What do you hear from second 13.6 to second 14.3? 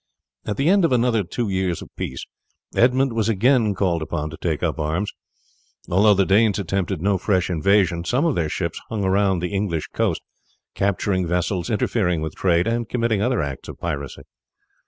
of piracy.